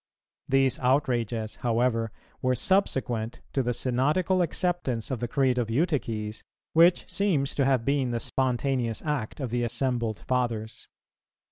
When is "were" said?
2.41-2.55